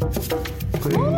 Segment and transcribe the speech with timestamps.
[0.00, 1.17] 哦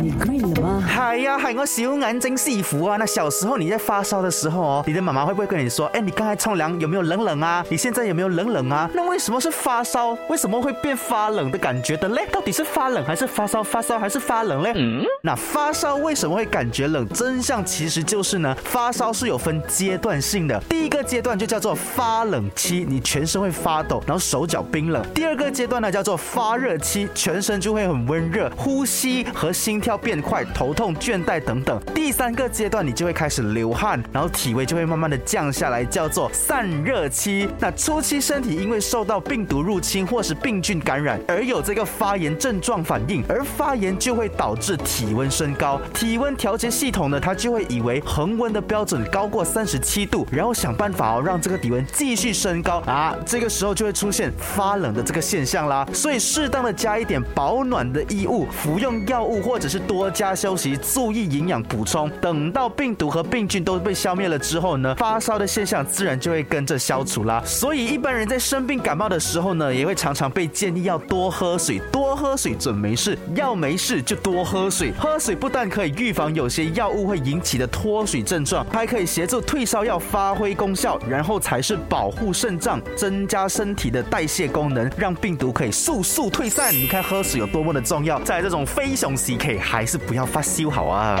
[0.00, 0.84] 你 green 了吗？
[0.98, 2.96] 哎呀，喊我小眼睛师傅啊！
[2.96, 7.64] 那小时候你在发烧的时候哦，你的妈妈会不会跟你说，哎，你刚才冲凉有没有冷冷啊？
[7.68, 8.88] 你现在有没有冷冷啊？
[8.94, 10.16] 那为什么是发烧？
[10.28, 12.26] 为什么会变发冷的感觉的嘞？
[12.30, 13.62] 到底是发冷还是发烧？
[13.62, 14.72] 发烧还是发冷嘞？
[14.76, 17.08] 嗯，那发烧为什么会感觉冷？
[17.08, 20.60] 真相其实就是呢，发烧是有分阶段性的。
[20.68, 25.02] 第一个阶段就叫做发冷期，你全身会发抖，然后手脚冰冷。
[25.14, 31.80] 第二个阶段呢叫做发热期，全身就会很温热，呼吸和心跳变快，头痛、倦怠等等。
[31.94, 37.48] 第三个阶段你就会开始流汗，然后体温就会慢慢的降下来，叫做散热期。
[37.58, 55.86] 那初期身体因为受到病毒入侵或是病菌感染而有这个发炎症状反应，而发炎就会导致体温升高，体温调节系统呢它就会以为恒温的标准高过三十七度，然后想办法哦让这个体温继续升高啊，这个时候就会出现发冷的这个现象啦。
[55.92, 62.10] 所以适当的加一点保暖的衣物，服用药物或者是多加休息，注意营养补充。
[62.20, 67.40] 等到病毒和病菌都被消灭了之后呢，发烧的现象自然就会跟着消除啦。
[67.46, 74.92] 所以一般人在生病感冒的时候呢，也会常常被建议要多喝水，多喝水准没事，要没事就多喝水。
[74.98, 86.72] 喝水不但可以预防有些药物会引起的脱水症状，还可以协助退烧药发挥功效，然后才是保护肾脏，增加身体的代谢功能，让病毒可以速速退散。
[86.74, 91.18] 你看喝水有多么的重要，在这种非常时期，还是不要发烧好啊。